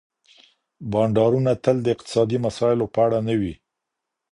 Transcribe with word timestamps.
بانډارونه 0.91 1.51
تل 1.63 1.77
د 1.83 1.87
اقتصادي 1.95 2.37
مسايلو 2.45 2.85
په 2.93 2.99
اړه 3.05 3.19
نه 3.27 3.33
وي. 3.39 3.53